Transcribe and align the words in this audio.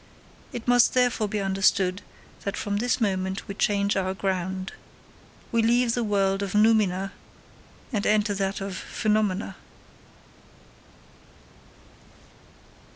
It 0.51 0.67
must 0.67 0.95
therefore 0.95 1.27
be 1.27 1.39
understood 1.39 2.01
that 2.43 2.57
from 2.57 2.77
this 2.77 2.99
moment 2.99 3.47
we 3.47 3.53
change 3.53 3.95
our 3.95 4.15
ground. 4.15 4.71
We 5.51 5.61
leave 5.61 5.93
the 5.93 6.03
world 6.03 6.41
of 6.41 6.55
noumena 6.55 7.11
and 7.93 8.03
enter 8.07 8.33
that 8.33 8.61
of 8.61 8.75
phenomena. 8.75 9.57